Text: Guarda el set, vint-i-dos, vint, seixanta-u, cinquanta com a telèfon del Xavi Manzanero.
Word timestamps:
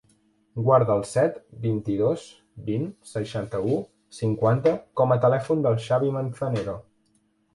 Guarda 0.67 0.93
el 0.99 1.03
set, 1.09 1.35
vint-i-dos, 1.65 2.23
vint, 2.69 2.87
seixanta-u, 3.11 3.77
cinquanta 4.21 4.75
com 5.01 5.13
a 5.17 5.21
telèfon 5.29 5.61
del 5.67 5.79
Xavi 5.89 6.09
Manzanero. 6.19 6.75